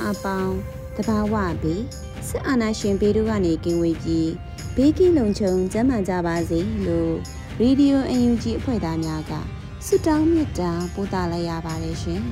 [0.00, 0.54] သားအပေါင်း
[0.96, 1.82] တဘာဝပြီး
[2.28, 4.30] စစ်အာဏာရှင်ဘေးတို့ကနေကင်းဝေးပြီး
[4.76, 7.14] ဘေးကင်းလုံခြုံကျန်းမာကြပါစေလို့
[7.60, 9.32] ရေဒီယိုအန်ယူဂျီအဖွဲ့သားများက
[9.86, 12.22] ဆုတောင်းမေတ္တာပို့သလိုက်ရပါတယ်ရှင်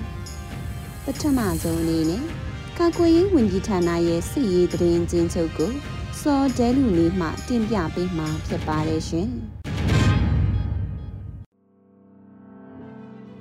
[1.04, 2.24] ပထမဆုံးအနေနဲ့
[2.78, 5.72] ကာကွယ်ရေးဝန်ကြီးဌာနရဲ့စစ်ရေးသတင်းချင်းချုပ်ကို
[6.20, 9.28] စောဒဲလူလေးမှတင်ပြပေးမှာဖြစ်ပါတယ်ရှင်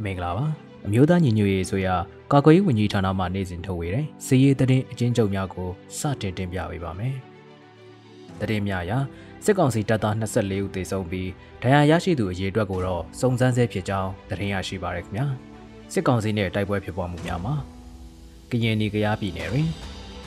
[0.04, 1.96] မင်္ဂလာပါ အမျိုးသားညီညွတ်ရေးဆိုရာ
[2.32, 7.16] ကာကွယ်ရေးဝန်ကြီးဌာနမှနေစဉ်ထုတ်ဝေတဲ့စီရေးသတင်းအချင်းချုပ်များကိုစတင်တင်ပြပေးပါမယ်။
[8.40, 8.94] သတင်းများအရ
[9.46, 11.30] စစ်ကောင်စီတပ်သား24ဦးသေဆုံးပြီး
[11.62, 15.28] ဒဏ်ရာရရှိသူအရေအတွက်ကိုတော့စုံစမ်းဆဲဖြစ်ကြောင်းသတင်းရရှိပါရခင်ဗျာ။
[15.94, 17.56] စစ်ကောင်စီနဲ့တိုက်ပွဲဖြစ်ပွားမှုများမှာ
[18.52, 19.70] ကရင်နီကရားပြည်နယ်တွင်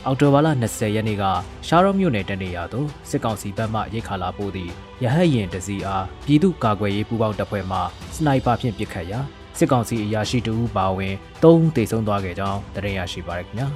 [0.06, 1.24] အော်တိုဘာလ20ရက်နေ့က
[1.66, 7.78] ရှားရော့မြို့နယ်တနေရာသို့စစ်ကောင်စီဘက်မှရိတ်ခါလာပို့သည့်ရဟတ်ရင်တစီအားပြည်သူ့ကာကွယ်ရေးပူးပေါင်းတပ်ဖွဲ့မှ
[8.14, 9.20] စနိုက်ပါဖြင့်ပစ်ခတ်ရာ
[9.60, 13.68] စစ်ကောင်စီအရာရှိတဦးပါဝင်၃ဦးသေဆုံးသွားခဲ့ကြောင်းသတင်းရရှိပါရခင်ဗျာ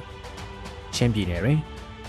[0.95, 1.59] ချင်းပြည်နယ်တွင်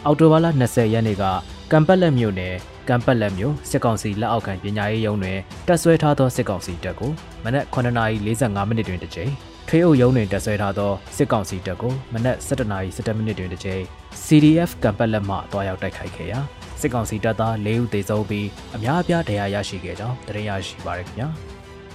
[0.05, 1.25] အော်တိုဘာလ20ရက်နေ့က
[1.73, 2.55] ကံပတ်လက်မြို့နယ်
[2.89, 5.39] ကံပတ်လက်မြို့စစ်ကောင်စီလက်အောက်ခံပညာရေးရုံးတွင်
[5.69, 7.13] တက်ဆွဲထားသောစစ်ကောင်စီတပ်ကို
[7.45, 9.33] မနက်9:45မိနစ်တွင်တစ်ကြိမ်
[9.69, 13.83] ထွေးအုပ်ရုံးတွင်တက်ဆွဲထားသောစစ်ကောင်စီတပ်ကိုမနက်7:17မိနစ်တွင်တစ်ကြိမ်
[14.25, 16.41] CDF ကံပတ်လက်မှတွားရောက်တိုက်ခိုက်ခဲ့ရာ
[16.81, 21.29] စစ်ကောင်စီတပ်သား၄ဦးသေဆုံးပြီးအများအပြားဒဏ်ရာရရှိခဲ့ကြောင်းသတင်းရရှိပါရခင်ဗျာ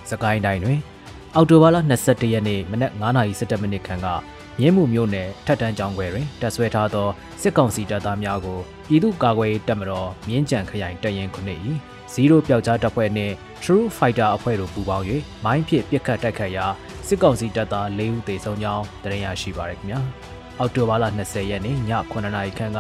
[0.09, 0.79] စကိုင်းတိုင်းတွင်
[1.35, 4.07] အော်တိုဘာလ22ရက်နေ့မနက်9:17မိနစ်ခန့်က
[4.59, 7.07] မြင်းမှုမြို့နယ်ထက်တန်းကျောင်းခွဲတွင်တပ်ဆွဲထားသော
[7.41, 11.59] စစ်ကောင်စီတပ်သားများကိုပြည်သူ့ကာကွယ်ရေးတပ်မတော်မြင်းကြံခရိုင်တရင်ခုနှစ်၏
[12.11, 13.33] ဇီရိုပျောက်ကြားတပ်ဖွဲ့နှင့်
[13.63, 15.05] True Fighter အဖွဲ့တို့ပူးပေါင်း၍
[15.45, 16.65] မိုင်းဖြင့်ပစ်ခတ်တိုက်ခတ်ရာ
[17.07, 19.99] စစ်ကောင်စီတပ်သား၄ဦးသေဆုံးကြောင်းသတင်းရရှိပါရခင်ဗျာ
[20.61, 21.77] အောက်တိုဘာလ20ရက်နေ့ည
[22.11, 22.79] 9:00နာရီခန့်က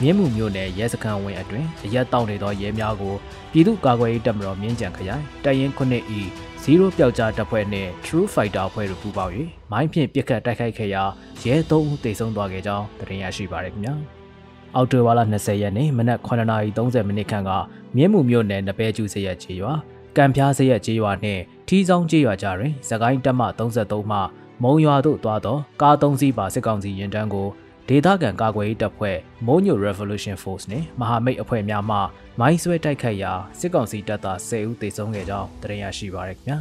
[0.00, 3.14] မြင်းမှုမြို့နယ်ရဲစခန်းဝင်းအတွင်အရက်တောက်နေသောရဲများကို
[3.52, 6.04] ပြည်သူ့ကာကွယ်ရေးတပ်မတော်မြင်းကြံခရိုင်တရင်ခုနှစ်၏
[6.62, 9.32] ဇီရိုပျောက်ကြားတပ်ဖွဲ့နှင့် True Fighter အဖွဲ့တို့ပူးပေါင်း၍
[9.72, 11.02] မိုင်းဖြင့်ပစ်ခတ်တိုက်ခိုက်ခဲ့ရာ
[11.44, 13.94] ရဲ၃ဦးသေဆုံးသွားခဲ့ကြောင်းသတင်းရရှိပါရခင်ဗျာ။
[14.76, 17.50] အောက်တိုဘာလ20ရက်နေ့မနက်9:30မိနစ်ခန့်က
[17.96, 19.72] မြင်းမှုမြို့နယ်နပဲကျူစရက်ကျေးရွာ
[20.16, 24.18] ကံပြားစရက်ကျေးရွာနှင့်ထီးဆောင်ကျေးရွာကြားတွင်သကိုင်းတပ်မ33မှ
[24.62, 27.48] မုံရွာသို့သွားသောကား၃စီးပါစစ်ကောင်စီရင်တန်းကို
[27.88, 31.98] ဒေသခံကာကွယ်ရေးတပ်ဖွဲ့မုံညို Revolution Force နှင့်မဟာမိတ်အဖွဲ့များမှ
[32.40, 36.58] မိုင်းဆွဲတိုက်ခိုက်ရာစစ်ကောင်စီတပ်သား10ဦးသေဆုံးခဲ့ကြောင်းသတင်းရရှိပါရခင်ဗျာ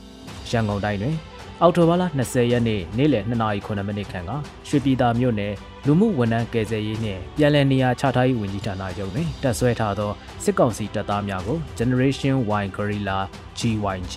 [0.50, 1.16] ။ရန်ကုန်တိုင်းတွင်
[1.60, 4.32] အောက်တိုဘာလ20ရက်နေ့နေ့လယ်2:09မိနစ်ခန့်က
[4.68, 5.54] ရွှေပြည်သာမြို့နယ်
[5.86, 10.10] လူမှုဝန်ထမ်းကယ်ဆယ်ရေးနှင့်ပြည်လည်နေရာချထားရေးဝန်ကြီးဌာနရုံးတွင်တပ်ဆွဲထားသော
[10.44, 13.18] စစ်ကောင်စီတပ်သားများကို Generation Y Guerrilla
[13.58, 14.14] GYG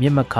[0.00, 0.36] မြစ်မခ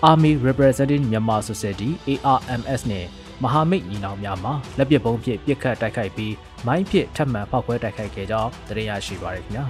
[0.00, 1.90] Army Representing Myanmar Society
[2.32, 3.08] ARMS နှင့်
[3.42, 6.34] မဟာမိတ်ညီနောင်များမှလက်ပစ်ပုံးဖြင့်ပစ်ခတ်တိုက်ခိုက်ပြီး
[6.66, 9.64] မိုင်းဖြင့်ထပ်မံဖောက်ခွဲတိုက်ခိုက်ခဲ့ကြောင်းသတင်းရရှိပါရခင်ဗျာ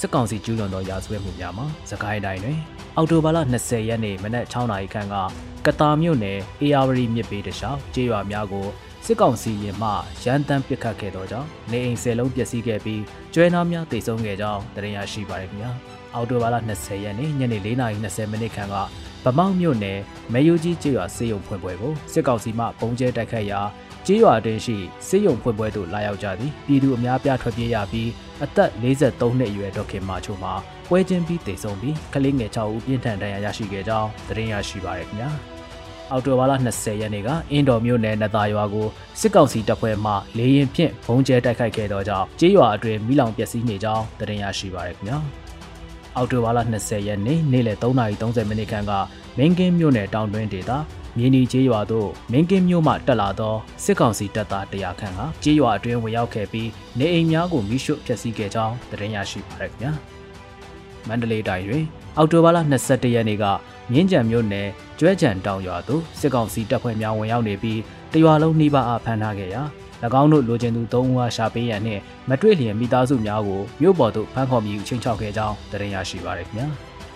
[0.00, 2.58] စစ်ကောင်စီကျူးလွန်သောရာဇဝတ်မှုများမှာစကိုင်းတိုင်းတွင်
[2.96, 5.16] အော်တိုဘာလ20ရက်နေ့မနက်6နာရီခန့်က
[5.66, 8.66] ကတာမြို့နယ်အေယာဝတီမြစ်ပေတလျှောက်ကျေးရွာများကို
[9.06, 9.90] စစ်ကောင်စီရင်မှ
[10.24, 13.02] ရန်တမ်းပစ်ခတ်ခဲ့သောကြောင့်နေအိမ်၁၀လုံးပျက်စီးခဲ့ပြီး
[13.34, 15.70] ကျွဲနာများတိတ်ဆုံးခဲ့ကြောင်းသတင်းရရှိပါရခင်ဗျာ
[16.14, 18.76] အော်တိုဘာလ20ရက်နေ့ညနေ4:20မိနစ်ခန့်က
[19.24, 19.98] ဗမောက်မြို့နယ်
[20.32, 23.60] မဲယိုကြီးကျေးရွာစေယုံဖွင့်ပွဲကိုစစ်ကောင်စီမှပုံကျဲတိုက်ခတ်ရာ
[24.06, 24.76] ကျေးရွာတွင်ရှိ
[25.08, 28.08] စေယုံဖွင့်ပွဲသို့လာရောက်ကြသည်ပြည်သူအများပြားထွက်ပြေးရပြီး
[28.44, 30.52] အသက်43နှစ်အရွယ်ဒေါခင်မာချိုမှာ
[30.88, 35.30] ပွဲချင်းပြီးတေဆုံးပြီးကလေးငယ်6ဦးပြင်းထန်ဒဏ်ရာရရှိခဲ့ကြောင်းသတင်းရရှိပါရခင်ဗျာ
[36.10, 38.86] အော်တိုဘာလ20ရက်နေ့ကအင်းတော်မြို့နယ်နသာရွာကို
[39.20, 45.18] စစ်ကောင်စီတပ်ဖွဲ့မှလေရင်ဖြင့်ဘုံကျဲတိုက်ခိုက်ခဲ့သောကြောင့်ကျေးရွာအတွင်းမိလောင်ပျက်စီးနေကြောင်းသတင်းရရှိပါရခင်ဗျာ
[46.16, 48.92] အော်တိုဘာလ20ရက်နေ့နေ့လယ်3:30မိနစ်ခန့်က
[49.38, 50.72] မင်းကင်းမြို့နယ်တောင်တွင်းဒေသ
[51.16, 53.54] မြင်းဒီကျေးရွာသို့မင်းကင်းမြို့မှတက်လာသော
[53.84, 56.68] စစ်ကောင်စီတပ်သား100ခန့်ကကျေးရွာအတွင်းဝင်ရောက်ခဲ့ပြီး
[56.98, 59.92] နေအိမ်များကိုမိရှုဖျက်ဆီးခဲ့ကြောင်းသတင်းရရှိပါရခင်ဗျာ
[61.08, 61.84] မန္တလေးတိုင်းတွင်
[62.16, 63.44] အောက်တိုဘာလ22ရက်နေ့က
[63.92, 64.68] မြင်းကြံမြို့နယ်
[64.98, 67.80] ကျွဲကြံတောင်ရွာသို့စစ်ကောင်စီတပ်ဖွဲ့များဝင်ရောက်နေပြီး
[68.12, 69.62] တရွာလုံးနှိပါအားဖမ်းထားခဲ့ရာ၎
[70.20, 76.66] င်းတို့လိုချင်သူ၃ဦးအားရှာပေးရန်နှင့်မတွေ့လျင်မိသားစုများကိုမြို့ပေါ်သို့ဖမ်းခေါ်ပြီးချင်းချောက်ခဲ့ကြောင်းသတင်းရရှိပါရခင်ဗျာ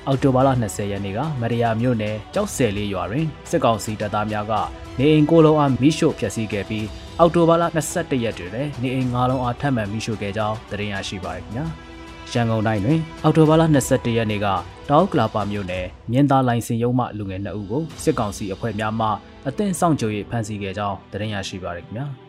[0.06, 4.52] အောက်တိုဘာလ20ရက်နေ့ကမရယာမြို့နယ်ကြောက်ဆယ်လေးရွာတွင်စစ်ကောင်စီတပ်သားများက
[4.98, 6.86] နေအိမ်ကိုလုံးအားမိရှို့ဖျက်ဆီးခဲ့ပြီး
[7.18, 11.66] အောက်တိုဘာလ21ရက်တွင်လည်းနေအိမ်၅လုံးအားထပ်မံမိရှို့ခဲ့ကြောင်းသတင်းရရှိပါရခင်ဗျာ
[12.32, 14.46] ရန်ကုန်တိုင်းတွင်အောက်တိုဘာလ21ရက်နေ့က
[14.90, 19.08] တောက်ကလာပါမြို့နယ်မြင်းသားလိုင်စင်ရုံးမှလူငယ်2ဦးကိုစစ်ကောင်စီအဖွဲ့များမှ
[19.48, 22.06] အသင်းဆောင်ကြို၍ဖမ်းဆီးခဲ့ကြောင်းသတင်းရရှိပါရခင်ဗျာ။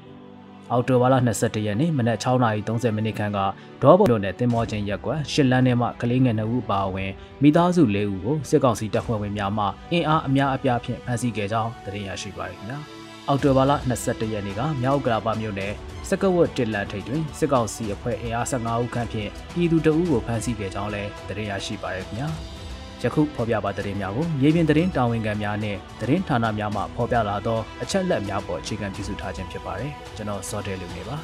[0.72, 3.40] အော်တိုဘာလ22ရက်နေ့မနက်6:30မိနစ်ခန့်က
[3.82, 7.12] ဒေါ်ဘော်နယ်တင်မောချင်းရက်ကွက်ရှစ်လန်းထဲမှကလေးငယ်2ဦးပါဝင်
[7.42, 12.80] မိသားစု၄ဦးကိုစစ်ကောင်စီတပ်ဖွဲ့ဝင်များမှအင်အားအများအပြားဖြင့်ဖမ်းဆီးခဲ့ကြောင်းသတင်းရရှိပါရခင်ဗျာ။
[13.28, 13.72] အော်တိုဘာလ
[14.04, 15.74] 22ရက်နေ့ကမြောက်ကလာပါမြို့နယ်
[16.10, 22.30] စကဝတ်တစ်လန်ထိပ်တွင်စစ်ကောင်စီအဖွဲ့အင်အား15ဦးခန့်ဖြင့်ပြည်သူတအုပ်ကိုဖမ်းဆီးခဲ့ကြောင်းလည်းသတင်းရရှိပါရခင်ဗျာ။
[23.04, 31.18] ယခုဖော်ပြပါသတင်းများကိုမြေပြင်သတင်းတာဝန်ခံများနဲ့သတင်းဌာနများမှဖော်ပြလာသောအချက်လက်များပေါ်အခြေခံပြုစုထားခြင်းဖြစ်ပါတယ်ကျွန်တော်စောတဲလူနေပါ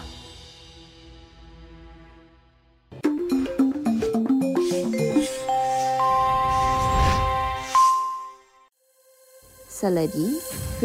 [9.78, 10.32] ဆက်လက်ပြီး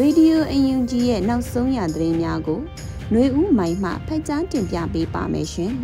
[0.01, 2.59] Radio UNG ရဲ့နောက်ဆုံးရသတင်းများကို
[3.11, 5.73] ຫນွေဦးမိုင်မှဖတ်ကြားတင်ပြပေးပါမယ်ရှင်။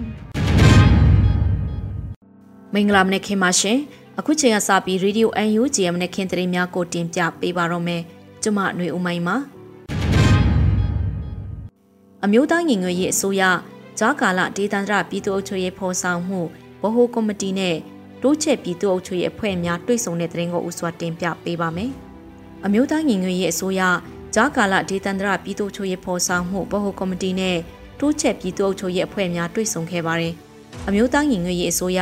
[2.74, 3.80] မင်္ဂလာမနေ့ခင်ပါရှင်။
[4.20, 8.02] အခုချိန်ကစပြီး Radio UNG ရဲ့မနခင်သတင်းများကိုတင်ပြပေးပါတော့မယ်
[8.44, 9.36] ကျမຫນွေဦးမိုင်းပါ
[12.24, 13.44] အမျိုးသားညီညွတ်ရေးအစိုးရ
[14.00, 16.42] ဂျာကာလဒေသန္တရပြည်သူ့အုပ်ချုပ်ရေးဖော်ဆောင်မှု
[16.82, 17.76] ဗဟိုကော်မတီနဲ့
[18.22, 21.92] တိုးချက်ပြည်သူ့အုပ်ချုပ်ရေးအဖွဲ့များတွဲဆုံတဲ့သတင်းကိုဦးစွာတင်ပြပေးပါမယ်
[22.66, 23.82] အမျိုးသားညီညွတ်ရေးအစိုးရ
[24.36, 27.58] ဂျာကာလဒေသန္တရပြည်သူ့အုပ်ချုပ်ရေးဖော်ဆောင်မှုဗဟိုကော်မတီနဲ့
[28.00, 30.34] တိုးချက်ပြည်သူ့အုပ်ချုပ်ရေးအဖွဲ့များတွဲဆုံခဲ့ပါတယ်
[30.88, 32.00] အမျိုးသားညီညွတ်ရေးအစိုးရ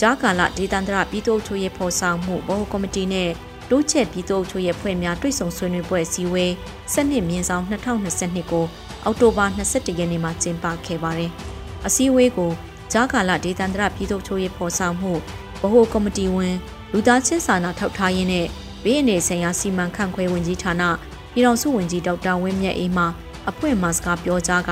[0.00, 3.30] ကြားကာလဒေသန္တရပြည်သူ့ချုပ်ရေးဖော်ဆောင်မှုဗဟိုကော်မတီနဲ့
[3.70, 6.52] တိုးချက်ပြည်သူ့ချုပ်ရေးဖွဲ့များတွေ့ဆုံဆွေးနွေးပွဲအစည်းအဝေး
[6.92, 8.64] စနစ်မြင်းဆောင်2022ကို
[9.04, 11.30] အောက်တိုဘာ21ရက်နေ့မှာကျင်းပခဲ့ပါတယ်။
[11.86, 12.50] အစည်းအဝေးကို
[12.92, 15.12] ကြားကာလဒေသန္တရပြည်သူ့ချုပ်ရေးဖော်ဆောင်မှု
[15.60, 16.54] ဗဟိုကော်မတီဝင်
[16.92, 18.46] လူသားချင်းစာနာထောက်ထားရေးနဲ့
[18.84, 20.82] ဘေးအနေဆိုင်ရာစီမံခန့်ခွဲဝင်ကြီးဌာန
[21.32, 23.04] ပြည်ထောင်စုဝန်ကြီးဒေါက်တာဝင်းမြတ်အေးမှ
[23.50, 24.70] အဖွဲ့မှစကားပြောကြားက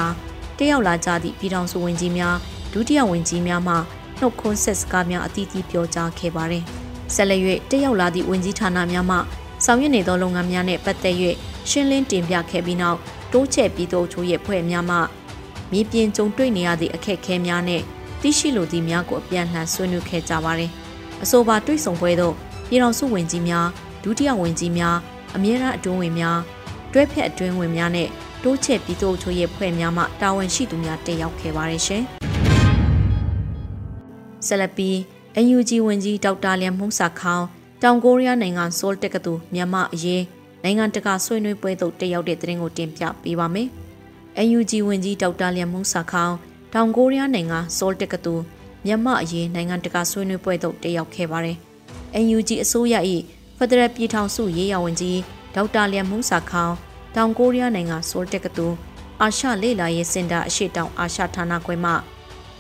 [0.59, 2.37] တက်ရောက်လာကြသည့်ပြည်ထောင်စုဝန်ကြီးများ
[2.73, 3.75] ဒုတိယဝန်ကြီးများမှ
[4.21, 6.65] နှုတ်ခွန်းဆက်စကားများအသီးသီးပြောကြားခဲ့ပါတယ်။
[7.15, 7.41] ဆက်လက်၍
[7.71, 9.17] တက်ရောက်လာသည့်ဝန်ကြီးဌာနများမှ
[9.65, 11.17] ဆောင်ရွက်နေသောလုပ်ငန်းများနှင့်ပတ်သက်၍
[11.71, 12.99] ရှင်းလင်းတင်ပြခဲ့ပြီးနောက်
[13.33, 14.97] တိုးချဲ့ပြီးသို့ချိုးရဲ့ဖွဲ့များမှ
[15.73, 17.85] မြေပြင်ကြုံတွေ့နေရသည့်အခက်အခဲများနှင့်
[18.21, 20.71] သိရှိလိုသည့်များကိုအပြန်လှန်ဆွေးနွေးခဲ့ကြပါတယ်။
[21.23, 22.35] အဆိုပါတွေ့ဆုံပွဲသို့
[22.69, 23.67] ပြည်တော်စုဝင်ကြီးများ
[24.03, 24.97] ဒုတိယဝင်ကြီးများ
[25.37, 26.39] အမြဲတမ်းအတွင်းဝင်များ
[26.93, 28.09] တွဲဖက်အတွင်းဝင်များနဲ့
[28.43, 32.05] တိုးချဲ့ပြီးသို့ချိုးရဲ့ဖွဲ့များမှတာဝန်ရှိသူများတက်ရောက်ခဲ့ပါတယ်ရှင်။
[34.49, 34.97] ဆက်လက်ပြီး
[35.55, 37.45] UNG ဝန်ကြီးဒေါက်တာလျံမှုစာခေါင်
[37.83, 40.23] တောင်ကိုရီးယားနိုင်ငံဆိုလ်တက္ကသိုလ်မြန်မာအရေး
[40.63, 43.69] နိုင်ငံတကာဆွေးနွေးပွဲသို့တက်ရောက်တဲ့သတင်းကိုတင်ပြပေးပါမယ်။
[44.57, 46.35] UNG ဝန်ကြီးဒေါက်တာလျံမှုစာခေါင်
[46.75, 48.45] တောင်ကိုရီးယားနိုင်ငံဆိုလ်တက္ကသိုလ်
[48.87, 51.57] မြန်မာအရေးနိုင်ငံတကာဆွေးနွေးပွဲသို့တက်ရောက်ခဲ့ပါတယ်။
[52.35, 52.95] UNG အစိုးရ၏
[53.57, 55.19] ဖက်ဒရယ်ပြည်ထောင်စုရေးရာဝန်ကြီး
[55.55, 56.73] ဒေါက်တာလျံမှုစာခေါင်
[57.17, 58.77] တောင်ကိုရီးယားနိုင်ငံဆိုလ်တက္ကသိုလ်
[59.23, 61.93] အာရှလေလာရေးစင်တာအရှိတောင်အာရှဌာနခွဲမှ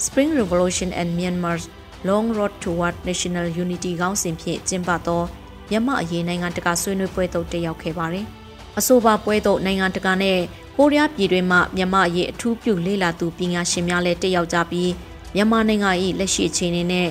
[0.04, 1.64] Spring Revolution and Myanmar's
[2.06, 5.22] Long Road Toward National Unity ခေါင်းစဉ်ဖြင့်ကျင်းပသော
[5.70, 8.26] မြန်မာအရေးနိုင်ငံတကာဆွေးနွေးပွဲသို့တက်ရောက်ခဲ့ပါတယ်။
[8.78, 10.38] အဆိုပါပွဲသို့နိုင်ငံတကာနဲ့
[10.76, 14.90] ကိုရီးယားပြည်တွင်းမှမြန်မာအရေးအထူးပြုလေ့လာသူပညာရှင်များလည်းတက်ရောက်ကြပြီး
[15.34, 17.08] မြန်မာနိုင်ငံ၏လက်ရှိအခြေအနေနဲ့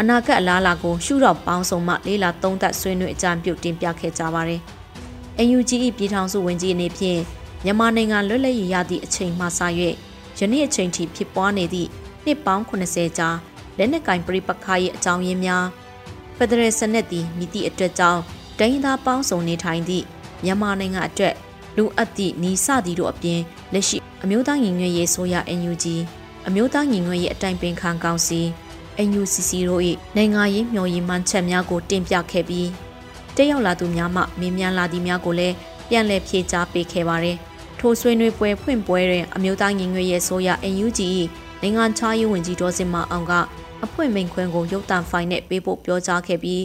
[0.00, 4.60] အနာဂတ်အလားအလာကိုရှုထောင့်ပေါင်းစုံမှလေ့လာသုံးသပ်ဆွေးနွေးအကြံပြုတင်ပြခဲ့ကြပါတယ်။
[5.56, 7.20] UNG ၏ပြည်ထောင်စုဝန်ကြီးအနေဖြင့်
[7.64, 9.60] မြန်မာနိုင်ငံလွတ်လပ်ရေးရသည့်အချိန်မှစ၍
[10.38, 11.88] ယနေ့အချိန်ထိဖြစ်ပွားနေသည့်
[12.24, 13.28] နှစ်ပေါင်း80ကြာ
[13.80, 15.66] လက်နက်ကင်ပြိပခါရဲ့အကြောင်းရင်းများ
[16.36, 18.20] ဖက်ဒရယ်စနစ်သည်မိသည့်အတွက်ကြောင့်
[18.58, 20.04] ဒိန်းသားပေါင်းစုံနေထိုင်သည့်
[20.44, 21.34] မြန်မာနိုင်ငံအတွက်
[21.76, 23.40] လူအပ်သည့်နီးစသည်တို့အပြင်
[23.72, 25.84] လက်ရှိအမျိုးသားညီညွတ်ရေးဆိုရ NUG
[26.46, 28.40] အမျိုးသားညီညွတ်ရေးအတိုင်ပင်ခံကောင်စီ
[29.08, 29.82] NUCC တို့၏
[30.16, 32.68] နိုင်ငံရေးမျှော်ရည်မှန်းချက်များကိုတင်ပြခဲ့ပြီး
[33.36, 35.54] တက်ရောက်လာသူများမှမေးမြန်းလာသည်များကိုလည်း
[35.88, 37.36] ပြန်လည်ဖြေကြားပေးခဲ့ပါတယ်။
[37.78, 40.98] ထိုဆွေးနွေးပွဲဖွင့်ပွဲတွင်အမျိုးသားညီညွတ်ရေးဆိုရ NUG၏
[41.62, 43.32] နိုင်ငံခြားရေးဝန်ကြီးဒေါ်စင်မအောင်က
[43.84, 46.62] အဖွဲ့မိန်ခွန်းကိုရုပ်သံဖိုင်နဲ့ပေးဖို့ပြောကြားခဲ့ပြီး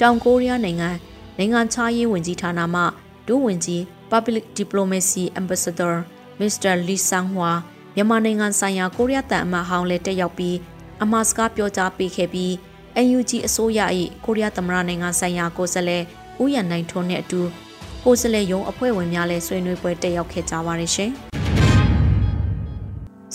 [0.00, 0.90] တောင်ကိုရီးယားနိုင်ငံ
[1.38, 2.82] နိုင်ငံခြားရေးဝန်ကြီးဌာနမှ
[3.26, 5.94] ဒုဝန်ကြီး Public Diplomacy Ambassador
[6.40, 6.72] Mr.
[6.86, 7.52] Lee Sang-hwa
[7.94, 10.56] မြန်မာနိုင်ငံဆိုင်ရာကိုရီးယားတန်အမတ်ဟောင်းလည်းတက်ရောက်ပြီး
[11.02, 12.52] အမှားစကားပြောကြားပေးခဲ့ပြီး
[13.04, 13.80] NUG အစိုးရ၏
[14.24, 16.02] ကိုရီးယားသမ္မတနိုင်ငံဆိုင်ရာကိုယ်စားလှယ်
[16.42, 17.40] ဦးရန်နိုင်ထွန်းနဲ့အတူ
[18.04, 21.12] ကိုယ်စားလှယ်ရုံးအဖွဲ့ဝင်များလည်းဆွေးနွေးပွဲတက်ရောက်ခဲ့ကြပါတယ်ရှင်။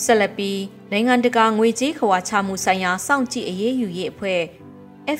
[0.00, 0.60] ဆက်လက်ပြီး
[0.92, 4.40] နိုင်ငံတကာငွေကြေးခွာချမှုဆိုင်ရာစောင့်ကြည့်အရေးယူရေးအဖွဲ့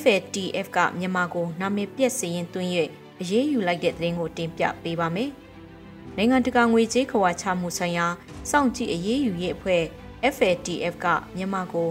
[0.01, 2.71] FATF ကမြန်မာကိုနာမည်ပြက်စည်ရင်သွင်း၍
[3.21, 5.31] အရေးယူလိုက်တဲ့သတင်းကိုတင်ပြပေးပါမယ်။
[6.17, 8.07] နိုင်ငံတကာငွေကြေးခဝါချမှုဆိုင်ရာ
[8.51, 9.83] စောင့်ကြည့်အရေးယူရေးအဖွဲ့
[10.35, 11.91] FATF ကမြန်မာကို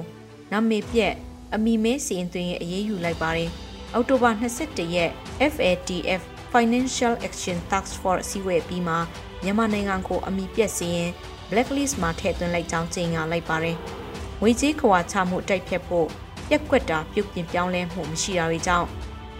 [0.52, 1.14] နာမည်ပြက်
[1.54, 3.50] အမီမဲစီရင်သွင်းရဲ့အရေးယူလိုက်ပါတယ်။
[3.94, 5.12] အောက်တိုဘာ22ရက်
[5.54, 6.22] FATF
[6.54, 8.96] Financial Action Task Force အစည်းအဝေးပြီးမှ
[9.44, 11.12] မြန်မာနိုင်ငံကိုအမီပြက်စီရင်
[11.51, 13.77] blacklist မှာထည့်သွင်းလိုက်ကြောင်းကြေညာလိုက်ပါတယ်။
[14.41, 16.08] ငွေကြေးခွာချမှုတိုက်ဖြတ်ဖို့
[16.50, 18.88] ပြက်ကွက်တာပြုတ်ပြင်ပြောင်းလဲမှုမရှိတာတွေကြောင့်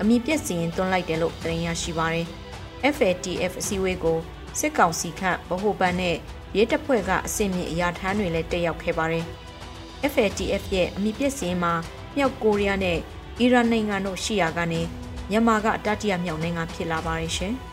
[0.02, 2.28] အမီပြက်စီရင်သွင်းလိုက်တယ်လို့သတင်းရရှိပါတယ်။
[2.96, 4.18] FATF အစည်းအဝေးကို
[4.60, 6.16] စစ်ကောင်စီခန့်ဗဟိုဘဏ်နဲ့
[6.58, 9.26] ရဲတပ်ဖွဲ့ကအစင်မြင့်အရာထမ်းတွေလည်းတက်ရောက်ခဲ့ပါတယ်။
[10.14, 11.74] FATF ရဲ့အမီပြက်စီရင်မှာ
[12.16, 12.98] မြောက်ကိုရီးယားနဲ့
[13.40, 14.82] အီရန်နိုင်ငံတို့ရှိရာကနေ
[15.30, 17.56] မြန်မာကတတိယမြောက်နိုင်ငံဖြစ်လာပါတယ်ရှင်။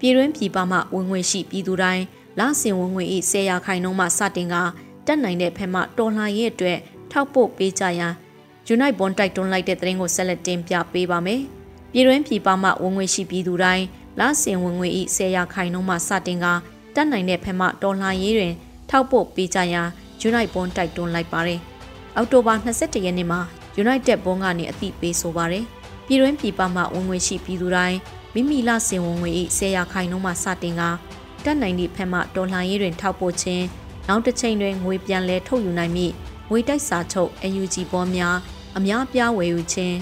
[0.00, 2.04] ပြည်တွင်းပြည်ပမှဝင်ငွေရှိပြည်သူတိုင်း
[2.38, 4.54] လဆင်ဝင်ငွေ၏ဆယ်ရာခိုင်နှုန်းမှစတင်က
[5.06, 6.78] တက်နိုင်တဲ့ဖက်မှတော်လှန်ရေးအတွက်
[7.12, 8.12] ထောက်ပို့ပေးကြရန်
[8.72, 11.40] Unite Bond တိုက်တွန်းလိုက်တဲ့သတင်းကိုဆက်လက်တင်ပြပေးပါမယ်။
[11.92, 13.84] ပြည်တွင်းပြည်ပမှဝင်ငွေရှိပြည်သူတိုင်း
[14.20, 16.46] လဆင်ဝင်ငွေ၏ဆယ်ရာခိုင်နှုန်းမှစတင်က
[16.94, 18.52] တက်နိုင်တဲ့ဖက်မှတော်လှန်ရေးတွင်
[18.90, 19.88] ထောက်ပို့ပေးကြရန်
[20.28, 21.60] Unite Bond တိုက်တွန်းလိုက်ပါတယ်။
[22.16, 23.40] အောက်တိုဘာ22ရက်နေ့မှာ
[23.82, 25.64] United Bond ကနေအသိပေးဆိုပါတယ်။
[26.06, 27.98] ပြည်တွင်းပြည်ပမှဝင်ငွေရှိပြည်သူတိုင်း
[28.38, 30.82] မိမိလစင်ဝင်ငွေ၏ဆယ်ရာခိုင်နှုန်းမှစတင်က
[31.44, 33.64] တက်နိုင်သည့်ဖက်မှဒေါ်လာရေးတွင်ထောက်ပို့ခြင်း
[34.08, 36.12] နောက်တစ်ချိန်တွင်ငွေပြန်လဲထုတ်ယူနိုင်မည့်
[36.50, 38.36] ငွေတိုက်စာချုပ် UNG ပေါ်များ
[38.78, 39.96] အများပြားဝယ်ယူခြင်း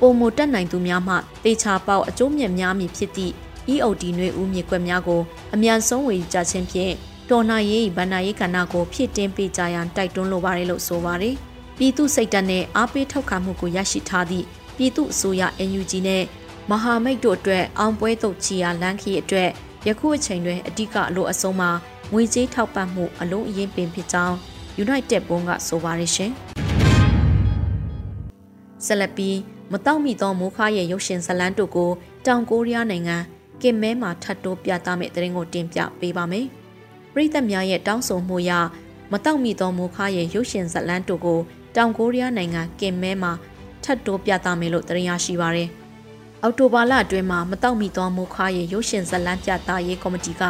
[0.00, 3.32] ပုံမတက်နိုင်သူများမှတေချာပေါက်အကျိုးမြတ်များမည်ဖြစ်သည့်
[3.72, 5.22] EOD နှွေဦးမြေကွက်များကို
[5.54, 6.92] အမြန်ဆုံးဝယ်ယူကြခြင်းဖြင့်
[7.30, 11.34] တော်နာရေးဗန္နာရေးကဏ္ဍကိုဖြစ်တင်ပေးကြရန်တိုက်တွန်းလိုပါတယ်လို့ဆိုပါတယ်။
[11.78, 16.24] ပြည်သူစိတ်ဓာတ်နဲ့အားပေးထောက်ခံမှုကိုရရှိထားသည့်ပြည်သူအစိုးရ NUG နဲ့
[16.68, 19.50] မဟာမိတ်တို့အတွက်အောင်ပွဲတုတ်ချီယာလမ်းခီအတွက်
[19.86, 21.70] ယခုအချိန်တွင်အ धिक အလို့အဆုံးမှာ
[22.12, 24.36] ငွေကြေးထောက်ပံ့မှုအလုံးအရင်ပင်ဖြစ်ကြောင်း
[24.84, 26.32] United ဘုံကဆိုပါရရှင်။
[28.86, 29.36] ဆက်လက်ပြီး
[29.72, 31.90] မတောက်မိသောမိုးခါရဲ့ရုပ်ရှင်ဇလန်းတို့ကို
[32.26, 33.16] တောင်ကိုရီးယားနိုင်ငံ
[33.62, 36.46] ကင်မဲမှာထပ်တိုးပြသမယ့်တဲ့ရင်ကိုတင်ပြပေးပါမယ်။
[37.14, 38.52] ပြည်သက်များရဲ့တောင်းဆိုမှုအရ
[39.12, 41.40] မတောက်မိသောမိုးခါရဲ့ရုပ်ရှင်ဇလန်းတို့ကို
[41.76, 43.32] တောင်ကိုရီးယားနိုင်ငံကင်မဲမှာ
[43.84, 45.70] ထပ်တိုးပြသမယ်လို့တင်ရရှိပါရယ်။
[46.42, 50.42] အောက်တိုဘာလအတွင်းမှာမတောက်မီသောမူခါရဲ့ရုပ်ရှင်ဇလန်းပြသရေးကော်မတီက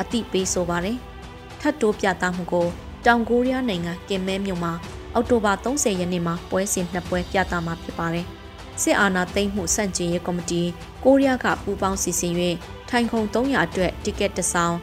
[0.00, 0.96] အသိပေးဆိုပါတယ်။
[1.60, 2.66] ထတ်တိုးပြသမှုကို
[3.06, 4.72] တောင်ကိုရီးယားနိုင်ငံကင်မဲမြို့မှာ
[5.14, 8.26] အောက်တိုဘာ30ရက်နေ့မှာပွဲစဉ်နှစ်ပွဲပြသမှာဖြစ်ပါတယ်။
[8.82, 10.62] စစ်အာဏာသိမ်းမှုစန့်ကျင်ရေးကော်မတီ
[11.04, 12.34] ကိုရီးယားကပူးပေါင်းစီစဉ်၍
[12.88, 14.76] ထိုင်ခုံ300အတွက်တက်ကက်တစ်ဆောင်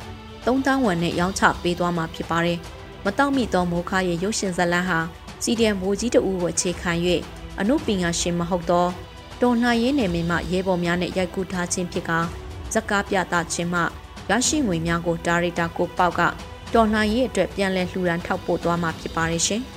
[0.45, 2.57] 3000ဝန်းနဲ့ရောင်းချပေးသွားမှာဖြစ်ပါတယ်။
[3.05, 5.00] မတောက်မီသောမိုးခါရဲ့ရုပ်ရှင်ဇလန်းဟာ
[5.43, 6.91] စီဒီအမ်ဘိုးကြီးတဦးကိုအခြေခံ၍
[7.60, 8.88] အနုပညာရှင်မဟုတ်သော
[9.42, 12.12] တော်လှန်ရေးနယ်မြေမှရဲဘော်များနဲ့ရိုက်ကူးထားခြင်းဖြစ်က
[12.74, 13.82] ဇက်ကားပြသခြင်းမှ
[14.30, 16.22] ရရှိငွေများကိုဒါရိုက်တာကိုပေါက်က
[16.74, 19.62] တော်လှန်ရေးအတွက်ပြန်လည်လှူဒန်းထောက်ပို့သွားမှာဖြစ်ပါတယ်ရှင်။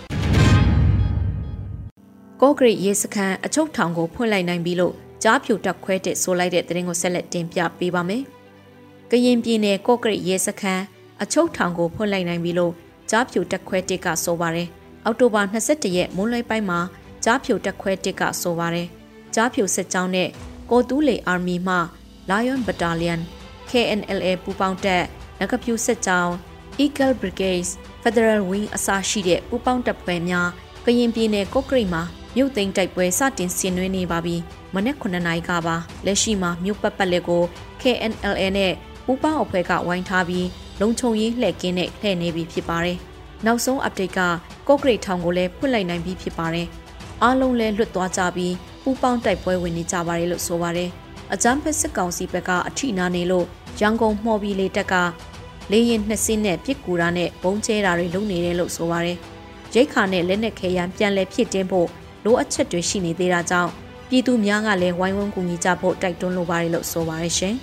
[2.41, 8.23] ကော့ဂရိတ်ရေစခန်းအချုပ်ထောင်ကိုဖွင့်လိုက်နိုင်ပြီလို့ကြားဖြူတက်ခွဲတဲ့ဆိုလိုက်တဲ့သတင်းကိုဆက်လက်တင်ပြပေးပါမယ်။
[9.11, 10.83] ကရင်ပြည်နယ်ကော့ဂရိတ်ရေစခန်း
[11.23, 12.73] အချုပ်ထောင်ကိုဖွင့်လိုက်နိုင်ပြီလို့
[13.11, 14.69] ကြားဖြူတက်ခွဲတစ်ကဆိုပါတယ်။
[15.05, 16.81] အောက်တိုဘာ22ရက်မွန်းလွဲပိုင်းမှာ
[17.25, 18.89] ကြားဖြူတက်ခွဲတစ်ကဆိုပါတယ်
[19.35, 20.29] ကြားဖြူစစ်ကြောင်းနဲ့
[20.71, 21.77] ကိုတူးလေအာမီမှ
[22.31, 23.21] Lion Battalion
[23.71, 25.05] KNLA ပူးပေါင်းတပ်
[25.41, 26.33] နဂဖြူစစ်ကြောင်း
[26.83, 27.71] Eagle Brigades
[28.03, 30.49] Federal Wing အစရှိတဲ့ပူးပေါင်းတပ်ဖွဲ့များ
[30.85, 32.03] ကရင်ပြည်နယ်ကုတ်ကရိတ်မှာ
[32.37, 34.37] မြို့သိမ်းတိုက်ပွဲစတင်ဆင်နွှဲနေပါပြီ။
[34.75, 37.43] မနေ့9နာရီကပါလက်ရှိမှာမြို့ပတ်ပတ်လက်ကို
[37.83, 38.73] KNLA နဲ့
[39.05, 40.47] ပူးပေါင်းအဖွဲ့ကဝိုင်းထားပြီး
[40.81, 42.99] လုံခြုံရေးလှည့်ကင်းနဲ့လှည့်နေပြီဖြစ်ပါတယ်။
[43.47, 44.21] နောက်ဆုံး update က
[44.69, 46.67] ကုတ်ကရိတ်ထောင်ကိုလည်းဖွင့်လိုက်နိုင်ပြီဖြစ်ပါတယ်။
[47.23, 50.91] အားလုံးလည်းလွတ်သွားကြပြီး ပူးပေါင်းတိုက်ပွဲဝင်နေကြပါတယ်လို့ဆိုပါတယ်။
[51.33, 53.47] အကြမ်းဖက်စစ်ကောင်စီဘက်ကအထိနာနေလို့
[53.81, 54.95] ရန်ကုန်မှော်ပြီးလေတက်က
[55.73, 59.17] လေရင်နှစ်စင်းနဲ့ပြစ်ကူတာနဲ့ဘုံကျဲတာတွေလုပ်နေတယ်လို့ဆိုပါတယ်။
[59.75, 61.89] ရိတ်ခါနဲ့လက်နက်ခဲယမ်းပြန်လည်ဖြစ်တင်းဖို့
[62.25, 63.71] လိုအပ်ချက်တွေရှိနေသေးတာကြောင့်
[64.09, 67.55] ပြည်သူများကလည်းဝိုင်းဝန်းကူညီကြဖို့တိုက်တွန်းလိုပါတယ်လို့ဆိုပါတယ်ရှင်။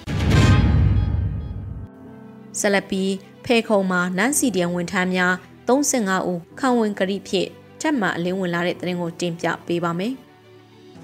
[2.60, 3.04] ဆလပီ
[3.46, 5.34] ဖေခုံမှာနန်းစီဒီယံဝန်ထမ်းများ
[5.68, 7.48] 35ဦးခံဝင်ကတိဖြစ်
[7.82, 10.14] ထက်မှအလင်းဝင်လာတဲ့တဲ့ရင်ကိုတင်ပြပေးပါမယ်။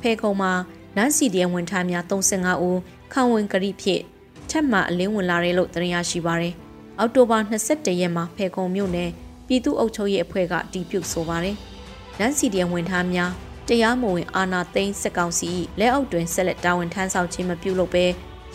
[0.01, 0.51] ဖဲခုံမှာ
[0.95, 2.79] နန်းစီဒီယဝန်ထမ်းများ35ဦး
[3.13, 4.01] ခံဝင်ကတိဖြစ်
[4.49, 6.53] ထက်မှအလင်းဝင်လာတယ်လို့သတင်းရရှိပါရယ်။
[6.99, 9.09] အောက်တိုဘာ22ရက်မှာဖဲခုံမြို့နယ်
[9.47, 11.55] ပြည်သူ့အုပ်ချုပ်ရေးအဖွဲ့ကတည်ပြုဆိုပါရယ်။
[12.19, 13.31] နန်းစီဒီယဝန်ထမ်းများ
[13.67, 18.05] တရားမဝင်အာဏာသိမ်းစစ်ကောင်စီလက်အောက်တွင်ဆက်လက်တာဝန်ထမ်းဆောင်ခြင်းမပြုလုပ်ဘဲ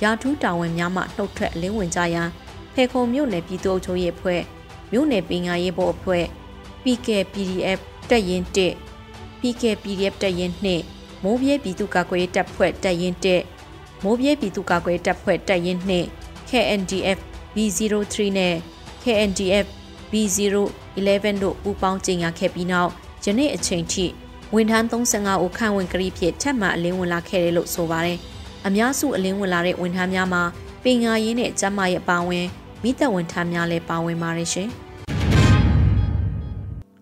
[0.03, 2.29] ရာထူးတာဝန်များမှနှုတ်ထွက်အလင်းဝင်ကြရန်
[2.75, 4.41] ဖေခုံမြို့နယ်ပြည်သူ့အုပ်ချုပ်ရေးအဖွဲ့
[4.93, 6.25] မြို့နယ်ပညာရေးဘုတ်အဖွဲ့
[6.83, 7.79] PK PDF
[8.11, 8.43] တက်ရင်
[8.95, 10.96] 1 PK PDF တက်ရင်2
[11.29, 17.19] မိုးပြဲပြည်သူ့ကာကွယ်ရေးတပ်ဖွဲ့တပ်ရင်း1မိုးပြဲပြည်သူ့ကာကွယ်ရေးတပ်ဖွဲ့တပ်ရင်း2 KNDF
[17.55, 18.55] B03 နဲ့
[19.03, 19.67] KNDF
[20.11, 22.91] B011 တို့ပူးပေါင်းကြေညာခဲ့ပြီးနောက်
[23.25, 24.05] ယနေ့အချိန်ထိ
[24.55, 28.19] ဝန်ထမ်း35ဦးခန့်ဝင်ကလေးဖြစ်ထက်မှအလင်းဝင်လာခဲ့တယ်လို့ဆိုပါတယ်။
[28.67, 30.43] အများစုအလင်းဝင်လာတဲ့ဝန်ထမ်းများမှာ
[30.85, 32.47] ပင်ငါရင်းနဲ့ကျန်းမာရေးပါဝင်
[32.83, 34.71] မိသက်ဝန်ထမ်းများလည်းပါဝင်ပါတယ်ရှင်။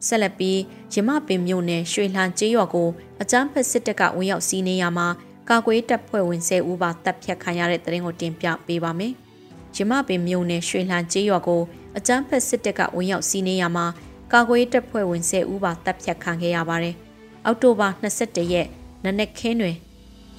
[0.09, 0.59] ဆက်လက်ပြီး
[0.95, 2.89] ရမပင်မြို့နယ်ရွှေလှန်ကျေးရွာကို
[3.23, 5.07] အကြမ်းဖက်စစ်တပ်ကဝင်ရောက်စီးနင်းရမှာ
[5.51, 9.13] ကာကွယ်တပ်ဖွဲ့ဝင်10ဦးပါတပ်ဖြတ်ခံရတဲ့တဲ့ရင်ကိုတင်ပြပေးပါမယ်။
[9.77, 11.63] ရမပင်မြို့နယ်ရွှေလှန်ကျေးရွာကို
[11.97, 13.87] အကြမ်းဖက်စစ်တပ်ကဝင်ရောက်စီးနင်းရမှာ
[14.33, 16.95] ကာကွယ်တပ်ဖွဲ့ဝင်10ဦးပါတပ်ဖြတ်ခံခဲ့ရပါတယ်။
[17.45, 18.69] အောက်တိုဘာ22ရက်
[19.05, 19.77] နနက်ခင်းတွင်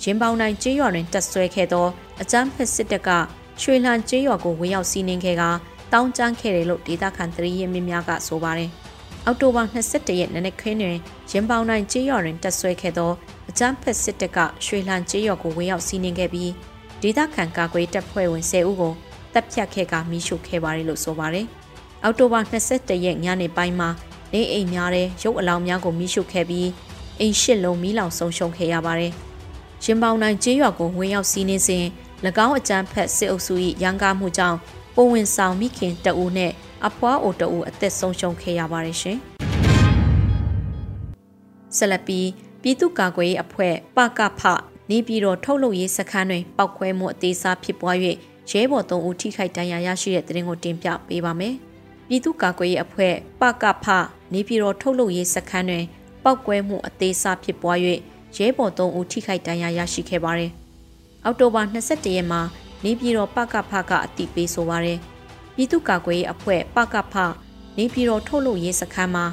[0.04, 1.88] ရင်ပေါင်တိုင်းကျေးရွာတွင်တပ်ဆွဲခဲ့သော
[2.22, 3.10] အကြမ်းဖက်စစ်တပ်က
[3.62, 5.44] ရွှေလှန်ကျေးရွာကိုဝင်ရောက်စီးနင်းခဲ့က
[5.94, 8.72] တောင်းကျမ်းခဲ့တယ်လို့ဒေသခံသတိရင်းမြများကဆိုပါတယ်။
[9.28, 10.98] အောက်တိုဘာ22ရက်နေ့နက်ခင်းတွင်
[11.32, 13.12] ရင်ပေါင်တိုင်းကျေးရွာတွင်တက်ဆွဲခဲ့သော
[13.50, 16.52] အကြမ်းဖက်စစ်တပ်ကရွှေလန်းကျေးရွာကိုဝင်ရောက်စီးနင်းခဲ့ပြီး
[17.02, 18.94] ဒေသခံကာကွယ်တပ်ဖွဲ့ဝင်10ဦးကို
[19.34, 21.46] တပ်ဖြတ်ခဲ့ကမိရှုခဲ့ပါတယ်လို့ဆိုပါတယ်။
[22.04, 23.90] အောက်တိုဘာ22ရက်ညနေပိုင်းမှာ
[24.34, 26.70] နေအိမ်များတဲ့ရုပ်အလောင်းများကိုမိရှုခဲ့ပြီး
[27.20, 29.12] အိမ်ရှစ်လုံးမီးလောင်ဆုံးရှုံးခဲ့ရပါတယ်။
[29.84, 31.86] ရင်ပေါင်တိုင်းကျေးရွာကိုဝင်ရောက်စီးနင်းစဉ်၎
[32.46, 33.54] င်းအကြမ်းဖက်စစ်အုပ်စု၏
[33.84, 34.58] ရန်ကားမှုကြောင့်
[34.96, 36.52] ပုံဝင်ဆောင်မိခင်တအူနဲ့
[36.88, 39.18] အဖွားအိုတအူအသက်ဆုံးရှုံးခဲ့ရပါတယ်ရှင်။
[41.78, 42.28] ဆက်လက်ပြီး
[42.62, 44.42] ပြည်သူ့ကာကွယ်ရေးအဖွဲ့ပကဖ
[44.90, 47.98] နေပြည်တော်ထုတ်လုပ်ရေးစခန်းတွင်ပောက်ခွဲမှုအသေးစားဖြစ်ပွား၍
[48.52, 51.56] ရဲဘော်၃ဦးထိခိုက်ဒဏ်ရာရရှိတဲ့တဲ့ရင်ကိုတင်ပြပေးပါမယ်။
[52.08, 53.86] ပြည်သူ့ကာကွယ်ရေးအဖွဲ့ပကဖ
[54.34, 55.86] နေပြည်တော်ထုတ်လုပ်ရေးစခန်းတွင်
[56.24, 57.78] ပောက်ကွဲမှုအသေးစားဖြစ်ပွား၍
[58.38, 60.52] ရဲဘော်၃ဦးထိခိုက်ဒဏ်ရာရရှိခဲ့ပါတယ်။
[61.24, 62.42] အောက်တိုဘာ22ရက်မှာ
[62.84, 65.00] နေပြည်တော်ပကဖကအတိပေးဆိုပါရယ်
[65.56, 67.16] ပြည်သူ့ကာကွယ်ရေးအဖွဲ့ပကဖ
[67.78, 69.26] နေပြည်တော်ထုတ်လုပ်ရေးစခန်းမှာ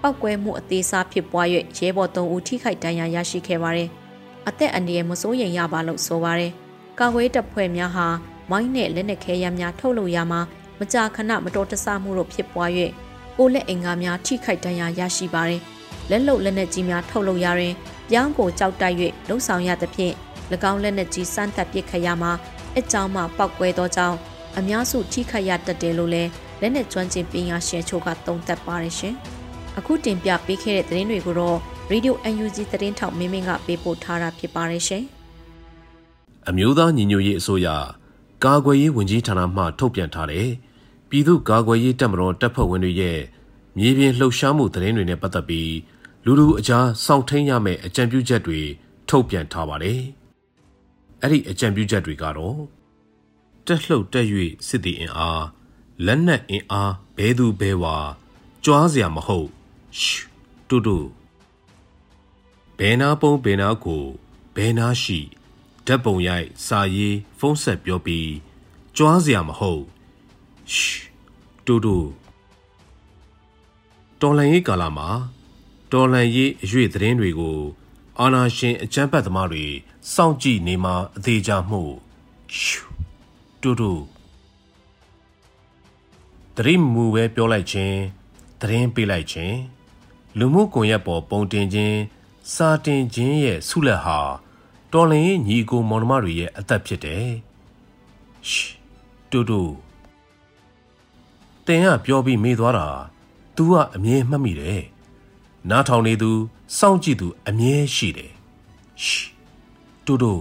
[0.00, 1.46] ပောက်ကွဲမှုအသေးစားဖြစ်ပွား၍
[1.78, 3.88] ရဲဘော်၃ဦးထိခိုက်ဒဏ်ရာရရှိခဲ့ပါတယ်။
[4.48, 6.52] အသက်အန္တရာယ်မစိုးရိမ်ရပါလို့ဆိုပါရယ်။
[6.98, 8.06] ကာကွယ်တပ်ဖွဲ့များဟာ
[8.50, 10.40] မိုင်းနဲ့လက်နက်ခဲယမ်းများထုတ်လုပ်ရမှာ
[10.78, 12.70] မကြာခဏမတော်တဆမှုတို့ဖြစ်ပွား၍
[13.36, 15.60] ကိုလက်အင်္ကာများထိခိုက်ဒဏ်ရာရရှိပါတယ်။
[16.10, 17.74] လက်လုံလက်နက်ကြီးများထုတ်လုပ်ရရင်
[18.10, 18.96] ပြောင်းကိုကြောက်တိုက်၍
[19.28, 20.14] လုံဆောင်ရသဖြင့်၎
[20.70, 22.32] င်းလက်နက်ကြီးစမ်းသပ်ပစ်ခတ်ရမှာ
[22.78, 24.16] အကြောင်းမှပောက်ကွဲသောကြောင့်
[24.58, 29.14] အများစုထိခိုက်ရတတ်တယ်လို့လည်းလက်နက်ကျွမ်းကျင်ပညာရှင်ချို့ကသုံးသပ်ပါတယ်ရှင်။
[29.78, 31.58] အခုတင်ပြပေးခဲ့တဲ့သတင်းတွေကိုတော့
[31.92, 35.04] Radio UNG သတင်းထောက်မင်းမင်းကပေးပို့ထားတာဖြစ်ပါတယ်ရှင်။
[36.48, 37.68] အမျိုးသားညီညွတ်ရေးအစိုးရ
[38.44, 40.48] ကာကွယ်ရေးဝန်ကြီးဌာနမှထုတ်ပြန်ထားတဲ့
[41.08, 43.18] ပြည်သူ့ကာကွယ်ရေးတပ်မတော်တပ်ဖွဲ့ဝင်တွေရဲ့
[43.78, 45.72] မြေပြင်လှုပ်ရှားမှုသတင်းတွေနဲ့ပတ်သက်ပြီး
[46.24, 48.60] လူလူအကြားစောင့်ထိန်ရမယ့်အကြံပြုချက်တွေ
[49.08, 50.00] ထုတ်ပြန်ထားပါတယ်။
[51.22, 52.79] အဲ့ဒီအကြံပြုချက်တွေကတော့
[53.70, 54.26] တက်လှုပ်တက်၍
[54.66, 55.44] စစ်တီအင်အား
[56.06, 57.96] လက်နက်အင်အားဘဲသူဘဲဝါ
[58.64, 59.48] ကြွားစရာမဟုတ်
[60.00, 60.20] ရှူ
[60.68, 60.98] တူတူ
[62.78, 64.04] ဘယ်နာပုံဘယ်နာကို
[64.56, 65.20] ဘယ်နာရှိ
[65.86, 68.32] ဓာတ်ပုံရိုက်စာရေးဖုန်းဆက်ပြောပြီး
[68.96, 69.82] ကြွားစရာမဟုတ်
[70.74, 71.02] ရှူ
[71.66, 71.96] တူတူ
[74.20, 75.08] တော်လန်ရေးကာလမှာ
[75.92, 77.58] တော်လန်ရေးအရွေသတင်းတွေကို
[78.18, 79.66] အာနာရှင်အကြမ်းဖက်သမားတွေ
[80.12, 81.82] စောင့်ကြည့်နေမှအသေးချမှု
[82.58, 82.89] ရှူ
[83.62, 83.92] တူတူ
[86.56, 87.96] တရိမူပဲပြောလိုက်ခြင်း
[88.60, 89.56] သတင်းပေးလိုက်ခြင်း
[90.38, 91.96] လူမှုကွန်ရက်ပေါ်ပုံတင်ခြင်း
[92.54, 94.18] စာတင်ခြင်းရဲ့ဆုလက်ဟာ
[94.92, 97.26] တော်လင်ရဲ့ညီကိုမောင်နှမတွေရဲ့အသက်ဖြစ်တယ်။
[98.48, 98.70] ရှ်
[99.30, 99.62] တူတူ
[101.66, 102.88] တင်ကပြောပြီးမေးသွားတာ
[103.56, 104.80] तू ကအမြဲမှတ်မိတယ်။
[105.70, 106.30] နားထောင်နေသူ
[106.78, 108.32] စောင့်ကြည့်သူအမြဲရှိတယ်။
[109.04, 109.26] ရှ်
[110.06, 110.32] တူတူ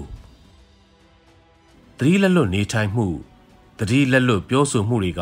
[2.02, 3.08] သတိလက်လွတ်နေထိုင်မှု
[3.78, 5.22] သတိလက်လွတ်ပြောဆိုမှုတွေက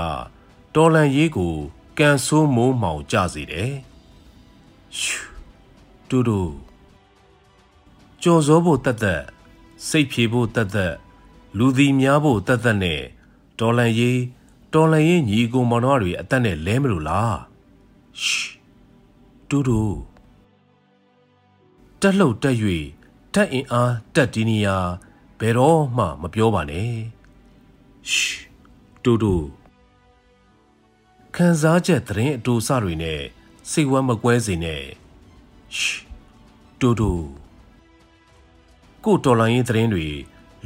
[0.76, 1.54] တော်လန်ရေးကို
[1.98, 3.74] ကန်ဆိုးမိုးမှောင်ကြစေတယ်။
[5.00, 5.20] ရှူ
[6.10, 6.42] တူတူ
[8.22, 9.24] ကြော်စောဖို့တတ်တတ်
[9.88, 10.94] စိတ်ဖြေဖို့တတ်တတ်
[11.58, 13.02] လူသည်များဖို့တတ်တတ်နဲ့
[13.60, 14.20] တော်လန်ရေး
[14.74, 17.34] တော်လန်ရေးညီကိုမောင်တော်တွေအသက်နဲ့လဲမလို့လား။
[18.24, 18.50] ရှူ
[19.50, 19.82] တူတူ
[22.02, 22.56] တက်လှုပ်တက်၍
[23.34, 24.78] တက်အင်အားတက်ဒီနီယာ
[25.40, 26.92] ဘယ်တော့မှမပြောပါနဲ့
[28.12, 28.38] ရှ်
[29.04, 29.36] တူတူ
[31.36, 33.22] ခံစားချက်သတင်းအတူစတွေနဲ့
[33.70, 34.84] စိတ်ဝမ်းမကွဲစေနဲ့
[35.78, 36.00] ရှ်
[36.80, 37.12] တူတူ
[39.04, 40.08] ကိုတော်လိုင်းရေးသတင်းတွေ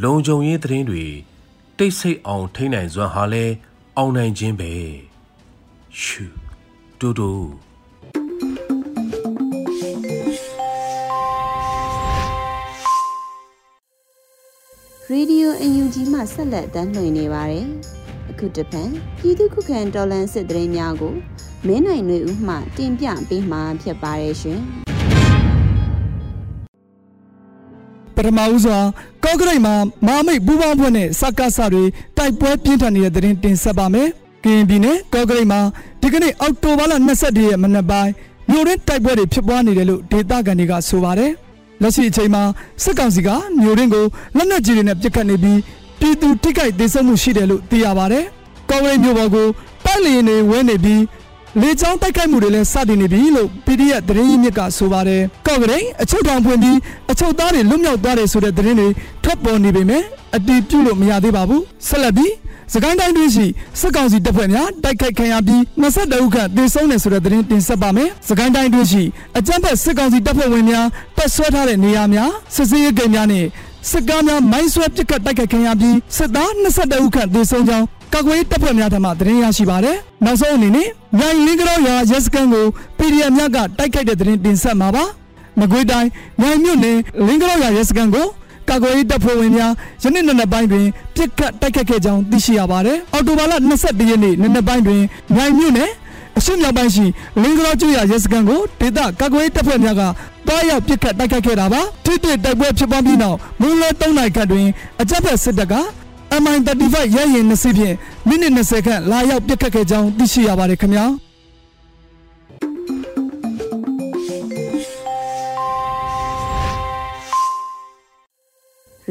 [0.04, 1.06] လုံခြုံရေးသတင်းတွေ
[1.78, 3.46] တိတ်ဆိတ်အောင်ထိနိုင်စွမ်းဟာလဲ
[3.98, 4.72] အောင်နိုင်ခြင်းပဲ
[6.02, 6.26] ရှူ
[7.00, 7.32] တူတူ
[15.14, 17.66] ရေဒီယိုအန်ယူဂျီမှဆက်လက်တမ်းလှည့်နေပါတယ်။
[18.30, 18.82] အခုတပံ
[19.20, 21.14] ပြည်သူခုခံတော်လှန်စစ်တရင်များကို
[21.68, 24.60] မင်းနိုင်တွေဦးမှတင်ပြပေးမှာဖြစ်ပါတယ်ရှင်။
[28.16, 28.80] ပထမဦးစွာ
[29.24, 29.76] ကောက်ကရိတ်မှာ
[30.08, 31.84] မာမိတ်ပူးပေါင်းဖွဲ့နဲ့စကားစတွေ
[32.18, 34.08] တိုက်ပွဲပြင်းထန်နေတဲ့တရင်တင်ဆက်ပါမယ်။
[34.44, 35.60] ကရင်ပြည်နယ်ကောက်ကရိတ်မှာ
[36.02, 38.12] ဒီကနေ့အောက်တိုဘာလ22ရက်မနက်ပိုင်း
[38.50, 41.32] မြို့ရင်းတိုက်ပွဲတွေဖြစ်ပွားနေတယ်လို့ဒေသခံတွေကဆိုပါတယ်
[41.82, 42.44] လက်ရှိအချိန်မှာ
[42.84, 43.30] စစ်ကောင်စီက
[43.62, 44.06] မြို့ရင်းကို
[44.38, 45.60] လက်နက်ကြီးတွေနဲ့ပစ်ခတ်နေပြီး
[46.00, 48.26] ပြည်သူထိခိုက်ဒေဆုံးမှုရှိတယ်လို့သိရပါတယ်
[48.70, 49.48] ကောင်းဝေးမြို့ပေါ်ကို
[49.86, 51.02] တိုက်လျင်တွေဝဲနေပြီး
[51.62, 56.78] လေကြောင်းတိုက်ခိုက်မှုတွေလည်းစတင်နေပြီလို့ PDF သတင်းရင်းမြစ်ကဆိုပါတယ်။ကော့ကရိန်အချုပ်ထောင်ဖွင့်ပြီး
[57.12, 58.88] အချုပ်သားတွေလွတ်မြောက်သွားတယ်ဆိုတဲ့သတင်းတွေ
[59.24, 60.04] ထွက်ပေါ်နေပေမဲ့
[60.36, 62.32] အတည်ပြုလို့မရသေးပါဘူး။ဆက်လက်ပြီး
[62.74, 63.46] စကိုင်းတိုင်းတွင်းရှိ
[63.80, 69.04] စစ်ကောင်စီတပ်ဖွဲ့များတိုက်ခိုက်ခံရပြီး22ဦးခန့်သေဆုံးတယ်ဆိုတဲ့သတင်းတင်ဆက်ပါမယ်။စကိုင်းတိုင်းတွင်းရှိ
[69.38, 73.46] အကြမ်းဖက်စစ်ကောင်စီတပ်ဖွဲ့ဝင်များတပ်ဆွဲထားတဲ့နေရာများစစ်စေးရေးကိန်းများနဲ့
[73.90, 82.66] စစ်ကားများမိုင်းဆွဲပစ်ခတ်တိုက်ခိုက်ခံရပြီးစစ်သား22ဦးခန့်သေဆုံးကြောင်းကာကွယ်တပ်ဖွဲ့များထံမှသတင်းရရှိပါတယ်။နောက်ဆုံးအနေနဲ့မြိုင်လင်းကတော်ရွာရဲစခန်းကို
[82.98, 85.06] PDF များကတိုက်ခိုက်တဲ့သတင်းတင်ဆက်မှာပါ။
[85.60, 86.10] မကွေးတိုင်း
[86.42, 88.28] မြိုင်မြို့နယ်လင်းကတော်ရွာရဲစခန်းကို
[88.72, 89.72] ကာကွယ်တပ်ဖွဲ့ဝင်များ
[90.04, 95.02] ယနေ့နေ့ပိုင်းတွင်ပြစ်ခတ်တိုက်ခတ်ခဲ့ကြောင်းသိရှိရပါတယ်။အော်တိုဘာလ22ရက်နေ့နေ့ပိုင်းတွင်
[95.36, 95.92] မြိုင်မြို့နယ်
[96.38, 97.06] အရှိမြောက်ပိုင်းရှိ
[97.42, 100.02] လင်းကတော်ကျွရရဲစခန်းကိုဒေသကာကွယ်တပ်ဖွဲ့များက
[100.48, 104.68] တွားရောက်ပြစ်ခတ်တိုက်ခတ်ခဲ့တာပါ။ထိတွေ့တိုက်ပွဲဖြစ်ပွားပြီးနောက်မွန်းလွဲ3နာရီခန့်တွင်
[105.02, 105.76] အကြမ်းဖက်စစ်တပ်က
[106.42, 107.96] MI35 ရရင်နှစ်စီးဖြင့်
[108.28, 111.06] မိနစ်20ခန့်လာရောက်ပြစ်ခတ်ခဲ့ကြောင်းသိရှိရပါတယ်ခင်ဗျာ။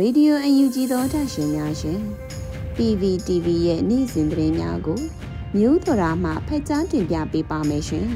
[0.00, 1.98] Radio UNG သောတာရှင်များရှင်
[2.76, 5.00] PVTV ရဲ့နေ့စဉ်သတင်းများကို
[5.56, 8.06] မျိုးတော်ရာမှဖက်ကြားတင်ပြပေးပါမယ်ရှင်။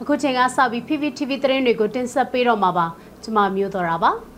[0.00, 2.86] အခုချိန်ကစပြီး PVTV သတင်းတွေကိုတင်ဆက်ပေးတော့မှာပါ။
[3.22, 4.10] ကျွန်မမျိုးတော်ရာပါ။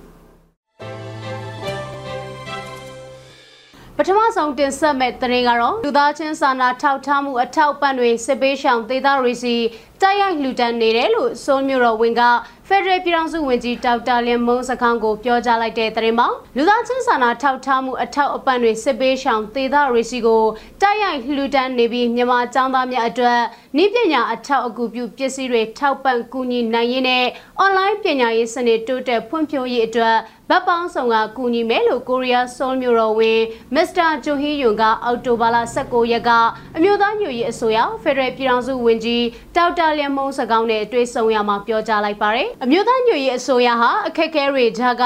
[3.98, 9.54] ပထမဆုံးတင်ဆက်မဲ့သတင်းကတော့လူသားချင်းစာနာထောက်ထားမှုအထောက်ပံ့တွေစစ်ပေးရှောင်ဒေသတွေစီ
[10.02, 12.22] တိုက်ရိုက်လှူဒန်းနေတယ်လို့စိုးမျိုးတော်ဝင်က
[12.68, 20.44] ဖက်ဒရယ်ပြည်ထောင်စုဝန်ကြီးဒေါက်တာလင်မုံစခန်းကိုပြောကြားလိုက်တဲ့သတင်းမှာလူသားချင်းစာနာထောက်ထားမှုအထောက်အပံ့တွေစစ်ပေးရှောင်ဒေသရေစီကို
[20.82, 23.40] တိုက်ရိုက်လှူဒန်းနေပြီးမြန်မာចောင်းသားများအတွက်
[23.76, 27.24] နည်းပညာအထောက်အကူပြုပစ္စည်းတွေထောက်ပံ့ကူညီနိုင်ရေးနဲ့
[27.58, 30.16] အွန်လိုင်းပညာရေးစနစ်တိုးတက်ဖွံ့ဖြိုးရေးအတွက်
[30.50, 33.40] ဗတ်ပေါင်းဆောင်ကကူညီမယ်လို့ကိုရီးယားဆိုးလ်မျိုးတော်ဝင်
[33.74, 36.30] မစ္စတာဂျိုဟီယွန်ကအောက်တိုဘာလ19ရက်က
[36.76, 39.24] အမျိုးသားမျိုးရေးအစိုးရဖက်ဒရယ်ပြည်ထောင်စုဝန်ကြီး
[39.56, 45.04] ဒေါက်တာလျံမုံစကောင်းနဲ့တွေ့ဆုံရမှာပြောကြားလိုက်ပါတယ်။အမျိုးသားမျိုးရေးအစိုးရဟာအခက်အခဲတွေကြားက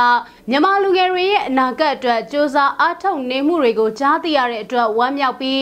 [0.50, 5.62] မြန်မာလူငယ်တွေရဲ့အနာဂတ်အတွက်စ조사အားထုတ်နေမှုတွေကိုကြားသိရတဲ့အတွက်ဝမ်းမြောက်ပြီး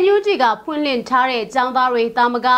[0.00, 2.48] NUG ကဖွင့်လှစ်ထားတဲ့ចောင်းသားတွေတာမက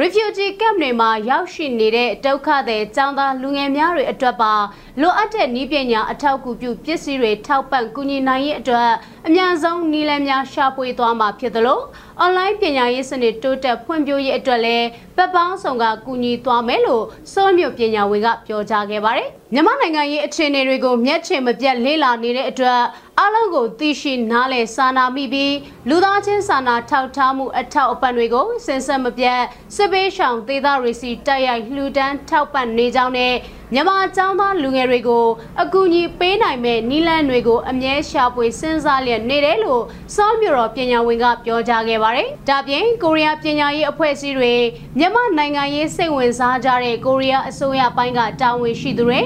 [0.00, 4.54] refugee camp တွေမှာရောက်ရှိနေတဲ့ဒုက္ခသည်ចောင်းသားလူငယ်များတွေအတွက်ပါ
[5.00, 8.90] လိုအပ်တဲ့နည်းပညာအထောက်အကူပြုပစ္စည်းတွေထောက်ပံ့ကူညီနိုင်ရေးအတွက်
[9.26, 11.80] အများဆုံးနည်းလမ်းများရှာဖွေသွားမှာဖြစ်သလို
[12.18, 14.86] အွန်လိုင်းပညာရေးစနစ်တိုးတက်ဖွံ့ဖြိုးရေးအတွက်လည်း
[15.17, 22.79] ပတ်ပေါင်းဆောင်ကကူညီသွားမယ်လို့စိုးမြို့ပညာဝင်ကပြောကြားခဲ့ပါတယ်။မြန်မာနိုင်ငံရေးအခြေအနေတွေကိုမျက်ခြေမပြတ်လေ့လာနေတဲ့အတွက်
[23.27, 25.55] အလုံးကိုသိရှိနားလည်စာနာမိပြီး
[25.89, 29.41] လူသားချင်းစာနာထောက်ထားမှုအထောက်အပံ့တွေကိုစင်ဆက်မပြတ်
[29.75, 33.33] စစ်ပေးရှောင်ဒေသတွေစီတိုက်ရိုက်လှူဒန်းထောက်ပံ့နေကြောင်းနဲ့
[33.73, 35.25] မြန်မာចောင်းသားလူငယ်တွေကို
[35.61, 39.83] အကူအညီပေးနိုင်မဲ့နီလန်းတွေကိုအမြဲရှာဖွေစဉ်းစားလျက်နေတယ်လို့
[40.15, 44.53] စောမြို့တော်ပညာဝင်ကပြောကြားခဲ့ပါတယ်။ဒါပြင်ကိုရီးယားပညာရေးအဖွဲ့အစည်းတွေ
[44.97, 49.21] မြန်မာနိုင်ငံရေးစိတ်ဝင်စားကြတဲ့ကိုရီးယားအစိုးရပိုင်းကတာဝန်ရှိသူတွေ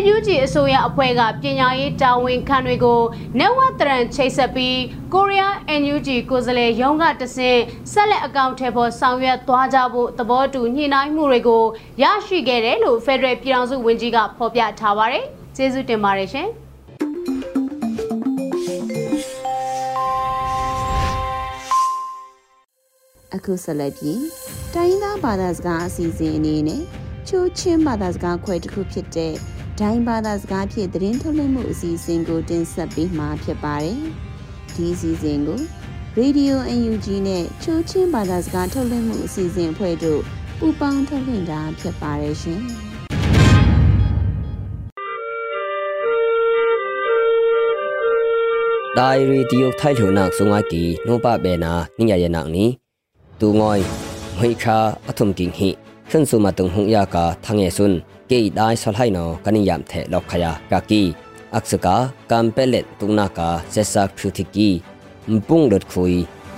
[0.00, 3.00] NUG အစိုးရအဖွဲ့ကပညာရေးတာဝန်ခံတွေကို
[3.38, 4.78] နဝတရန်ချိတ်ဆက်ပြီး
[5.14, 7.60] ကိုရီးယား NUG ကိုယ်စားလှယ်ရုံးကတဆင့်
[7.92, 11.64] ဆက်လက်အကောင့်ထဲပေါ်ဆောင်ရွက်သွားကြဖို့သဘောတူညှိနှိုင်းမှုတွေကို
[12.02, 15.24] ရရှိခဲ့တယ်လို့ Federal ပြည်ထောင်စုဝန်ကြီးကဖော်ပြထားပါတယ်။
[15.56, 16.48] ကျေးဇူးတင်ပါတယ်ရှင်။
[23.34, 24.22] အခုဆက်လက်ပြီး
[24.74, 26.82] တိုင်းသားဘာသာစကားအစီအစဉ်အနေနဲ့
[27.28, 29.34] ချိုးချင်းဘာသာစကားခွဲတစ်ခုဖြစ်တဲ့
[29.82, 34.00] ဒိုင်းဘာသာစကားဖြင့်သတင်းထုတ်လွှင့်မှုအစီအစဉ်ကိုတင်ဆက်ပေးမှာဖြစ်ပါတယ်။
[34.74, 35.60] ဒီအစီအစဉ်ကို
[36.18, 40.20] Radio UNG နဲ့ချိုးချင်းဘာသာစကားထုတ်လွှင့်မှုအစီအစဉ်အဖွဲ့တို့
[40.58, 42.60] ပူးပေါင်းထုတ်လွှင့်တာဖြစ်ပါတယ်ရှင်။
[48.98, 52.64] ဒိုင်ရီတီယုတ်ထိုင်ထုံနက်ဆုငါကီနိုပဘေနာနိညာယနက်နီ
[53.40, 53.86] တူငွိုင်း
[54.38, 55.68] မွိခါအထုံကင်းဟိ
[56.10, 57.98] ခွန်းဆုမတုံဟုံယာကာသငေဆွန်း
[58.31, 61.01] ကေဒိုင်ဆလဟိုင်နောကနိယမ်ထေလောက်ခယာကာကီ
[61.55, 61.95] အခစကာ
[62.31, 64.69] ကမ်ပလက်တုနာကာဆက်ဆက်ဖြူတိကီ
[65.31, 66.09] မပုန်ဒတ်ခွေ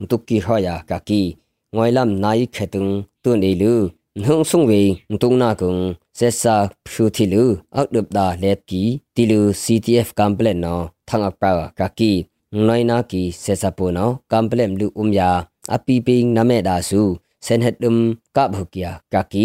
[0.00, 1.22] မတုကီဟောယာကာကီ
[1.74, 2.86] ငွိုင်လမ်နိုင်ခေတုံ
[3.22, 3.72] တွန်ဤလူ
[4.22, 5.74] နှုံဆုံဝေမတုံနာကုံ
[6.18, 6.56] ဆက်စာ
[6.86, 8.82] ဖြူတီလူအောက်ဒပ်ဒါလက်ကီ
[9.14, 12.12] တီလူ CTF ကံပလေနော်ထန်အပရာကာကီ
[12.66, 15.30] ငွိုင်နာကီဆက်စပူနော်ကံပလေလူဥမ်ယာ
[15.74, 17.00] အပီပင်းနမေဒါစု
[17.46, 18.00] စန်ဟက်ဒမ်
[18.36, 19.44] ကဘုကီယာကာကီ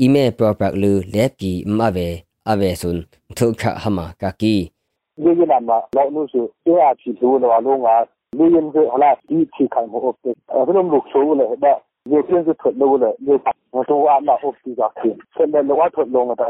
[0.00, 2.08] အီမေပရောပရက်လူလက်ကီမအဝဲ
[2.50, 2.98] အဝေဆွန်
[3.38, 4.54] ထုခဟမကကီ
[5.22, 7.88] ဒီကနမလောနုစုကျေအချီလူလောလုံးက
[8.38, 11.72] လူရင်ကဟလာဒီချီခိုင်မဟုတ်တဲ့အဲ့လိုလုပ်ဆိုလေဒါ
[12.10, 13.34] ရေပြင်းစထွက်လို့လေရေ
[13.74, 16.48] မတော်အမဟုတ်ဒီကခင်ဆက်လက်လောထွက်လုံးတာ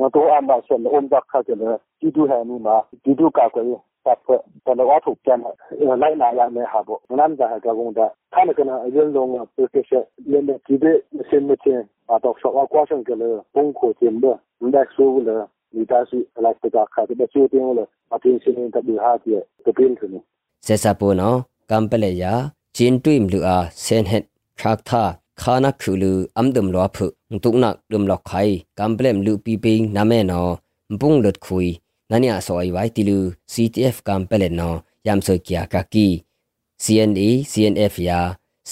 [0.00, 1.68] မတော်အမဆက်လက်အုံးကခါကျလေ
[2.00, 3.66] ဒီတူဟန်နီမှာဒီတူကကွယ်
[4.04, 10.92] တပ်ဖွဲ့တလောထုတ်ပြန်လိုက်လာရမယ်ဟာပေါ့မနမ်းကြဟကကုန်းတာခါနကနအရင်လုံးက professional လည်းဒီဒီ
[11.28, 14.24] စင်မချင်း အတော့ဆောက်ကွာဆန်ကလေးဘုံကိုတင်ဘ
[14.74, 15.36] ဒါဆိုးလေ
[15.74, 20.06] ဒီတာစီလိုက်တကခါတဲ့ချိုးတင်လို့အတင်းစင်းတပီဟာတဲ့တပင်းသူ
[20.66, 21.38] ဆက်စပိုနော်
[21.70, 22.32] ကမ်ပလေယာ
[22.76, 24.24] ဂျင်းတွိမ်လူအားဆန်ဟက်
[24.60, 25.02] ခါသာ
[25.40, 27.06] ခါနာခူလူအမ်ဒမ်လောဖု
[27.42, 30.52] တုနဒမ်လောက်ခိုင်ကမ်ပလမ်လူပီပင်းနမဲနော်
[31.00, 31.66] ဘုံလတ်ခွီ
[32.10, 33.18] နနီအစောအိဝိုင်တီလူ
[33.52, 36.06] CTF ကမ်ပလက်နော်ယမ်ဆိုကီယာကကီ
[36.84, 38.20] CNA CNF ယာ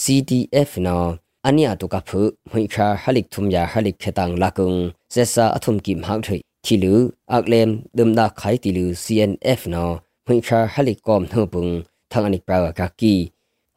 [0.03, 1.09] CTF နော်
[1.49, 4.73] အနိယတုကဖုမွိခါဟလိကထုမ်ယာဟလိကခေတန်လာကုံ
[5.15, 6.95] ဆက်စာအထုမ်ကိမဟောက်ထွေတီလူ
[7.35, 9.95] အကလမ်ဒမ်ဒါခိုင်တီလူ CNF နော်
[10.27, 11.73] မွိခါဟလိကောမ်နှုပုန်
[12.11, 13.15] သံအနိကပရာကကီ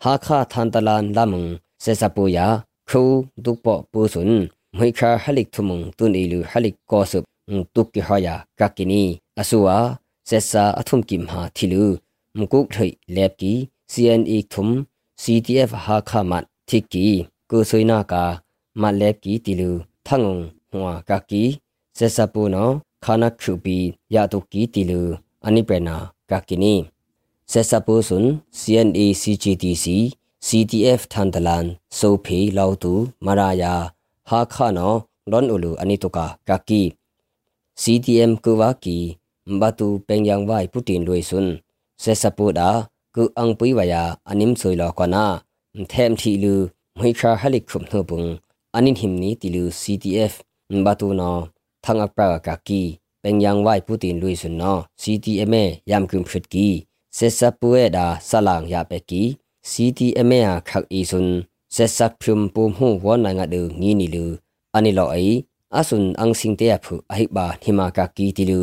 [0.02, 1.44] ဟာခါသန်တလန်လာမုံ
[1.84, 2.48] ဆက်စပူယာ
[2.90, 3.02] ခူ
[3.46, 4.34] ဒုပပူဆွန်
[4.78, 7.20] မွိခါဟလိကထုမုံတွန်အီလူဟလိကောဆု
[7.76, 9.04] တုကိဟယာကကိနီ
[9.40, 9.78] အဆူဝါ
[10.30, 11.84] ဆက်စာအထုံကိမဟာသီလူ
[12.38, 13.54] မကုတ်ထိလက်ကီ
[13.92, 14.68] CNE ထုံ
[15.22, 17.08] CTF ဟာခမတ်တိ
[17.52, 18.24] ကုဆွေနာကာ
[18.82, 19.72] မလက်ကီတီလူ
[20.06, 20.38] ထငုံ
[20.72, 21.44] ဟွာကကီ
[21.98, 22.70] ဆက်စပူနော
[23.04, 23.78] ခနာခုပီ
[24.14, 25.02] ယာတုကီတီလူ
[25.46, 25.96] အနိပနာ
[26.30, 26.74] ကကီနီ
[27.52, 28.28] ဆက်စပူဆွန်
[28.60, 29.86] CNA CGTC
[30.48, 31.66] CTF ထန်တလန်
[31.98, 32.94] ဆိုဖီလောက်တူ
[33.26, 33.74] မရာယာ
[34.30, 34.94] ဟာခနော
[35.32, 36.82] ဒွန်ဥလူအနိတုကာကကီ
[37.82, 38.98] CTM ကဝကီ
[39.60, 41.50] ဘတူပင်ယံဝိုင်ပူတင်လွေဆွန်
[42.04, 42.70] ဆက်စပူဒါ
[43.16, 45.26] ကုအန်ပွိဝယာအနိမ်ဆွေလောကနာ
[45.74, 46.56] အမ်သမ်တီလူ
[47.00, 48.28] mai kha halik khum no bung
[48.78, 50.34] anin him ni tilu CTF
[50.86, 51.32] batu no
[51.84, 52.82] thang apra ka ki
[53.24, 56.68] pengyang wai putin lui sun no CTM e yam kum phit ki
[57.18, 59.24] se sa pu e da salang ya pe ki
[59.70, 61.28] CTM e khak i sun
[61.76, 64.26] se sa phum pu mu wo na nga de ngi ni lu
[64.78, 65.30] ani lo ai
[65.80, 68.62] asun ang sing te phu ai ba hima ka ki tilu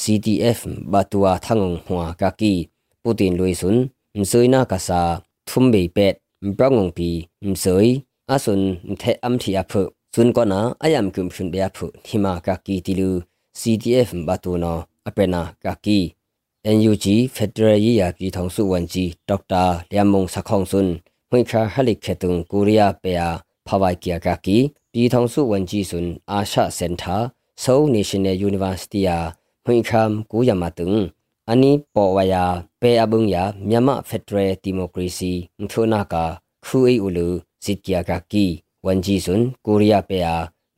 [0.00, 0.60] CTF
[0.92, 2.54] batua thangong hwa ka ki
[3.02, 3.76] putin lui sun
[4.18, 5.00] msoina ka sa
[5.48, 7.08] thumbe pet prang ngong pi
[7.40, 8.02] msoi
[8.34, 8.62] asun
[9.00, 9.82] the am thi aphu
[10.14, 13.10] sun ko na ayam kum shun be aphu thima ka ki tilu
[13.60, 14.74] CDF batu no
[15.08, 15.98] apena ka ki
[16.64, 20.92] NUG Federal Year ပြည်ထောင်စုဝန်ကြီးဒေါက်တာလျံမုံစခေါင်စွန်း
[21.30, 23.28] ဝိခါဟလိခေတုံကိုရီးယားပေယာ
[23.66, 24.58] ဖဝိုက်ကီယာကကီ
[24.92, 27.16] ပြည်ထောင်စုဝန်ကြီးစွန်းအာရှစင်တာ
[27.62, 29.02] Seoul National University
[29.66, 30.92] ဝိခမ်ကိုရမတုံ
[31.50, 32.44] အနီပေါ်ဝယာ
[32.80, 35.32] ပေအဘုံယာမြန်မာဖက်ဒရယ်ဒီမိုကရေစီ
[35.70, 36.24] ထုနာကာ
[36.64, 37.26] ခူအေဥလူ
[37.64, 38.44] စစ်ကီယာကကီ
[38.86, 40.34] ဝန်ကြီးစွန်းကိုရီးယားပေယာ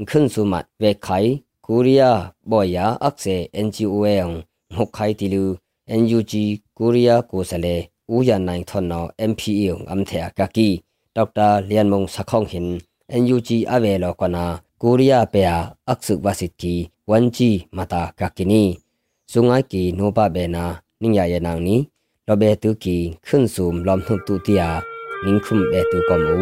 [0.08, 1.30] ခွန်းစုမတ်ဝေခိုင်
[1.66, 4.26] ကိုရီးယားဘော်ယာအခစေ NGO ယံ
[4.74, 5.44] ဟောက်ခိုင်တီလူ
[6.00, 6.32] NUG
[6.78, 7.76] ကိုရီးယားကိုစလေ
[8.12, 10.68] ဦးရနိုင်ထွန်နော် MPA အမ်ထေကကီ
[11.16, 12.68] ဒေါက်တာလျန်မုံစခေါင်ဟင်
[13.22, 14.44] NUG အဝဲလောကနာ
[14.82, 18.74] ကိုရီး
[19.30, 20.66] ယားပေယာအခစုဝစစ်ကီဝန်ဂျီမတာကကီနီဇုံငိုင်ကီနိုဘဘေနာ
[21.00, 21.76] နင်းရရနောင်နီ
[22.26, 24.68] လောဘေတူကီခွန်းစုံလ ோம் နှုတ်တူတီယာ
[25.24, 26.38] နင်းခုမ်ဘေတူကောမူ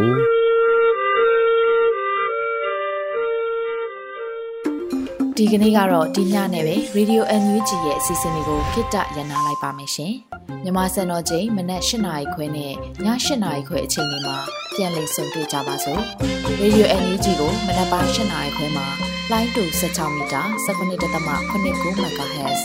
[5.37, 10.13] ဒီကနေ့ကတော့ဒီညနဲ့ပဲ Radio NUG ရဲ့အစီအစဉ်လေးကိုခਿੱတရနာလိုက်ပါမယ်ရှင်။
[10.63, 12.73] မြမစံတော်ချိန်မနက်၈နာရီခွဲနဲ့ည
[13.05, 14.37] ၈နာရီခွဲအချိန်တွေမှာ
[14.75, 16.01] ပြန်လည်ဆုံတွေ့ကြပါစို့။
[16.61, 22.61] Radio NUG ကိုမနက်ပိုင်း၈နာရီခွဲမှာ လိုင်းတူ16မီတာ19.8 MHz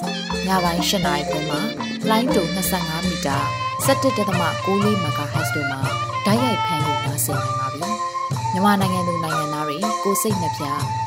[0.46, 1.60] ညပိုင်း၈နာရီခွဲမှာ
[2.10, 2.42] လိုင်းတူ
[2.74, 3.36] 25မီတာ
[3.86, 4.16] 17.6
[5.04, 5.80] MHz တို့မှာ
[6.26, 7.90] ဓာတ်ရိုက်ဖမ်းလို့နိုင်စေနိုင်ပါပြီ။
[8.52, 10.64] မြန်မာနိုင်ငံသူနိုင်ငံသားတွေကိုစိတ်နှပြ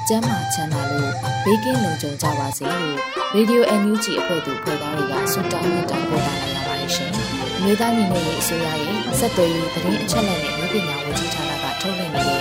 [0.07, 1.11] ကျန်းမာချမ်းသာလို့
[1.45, 2.97] ဘေးကင်းလုံခြုံကြပါစေလို့
[3.35, 7.11] Radio NUG အဖွဲ့သူဖွဲ့သားတွေကဆုတောင်းမေတ္တာပို့တာလိုက်ရပါတယ်ရှင်။
[7.63, 12.40] မြေသားညီမတွေအစိုးရရဲ့ဆက်သွယ်ရေးသတင်းအချက်အလက်နဲ့လူပညာဝန်ကြီးဌာနကထုတ်လွှင့်နေတဲ့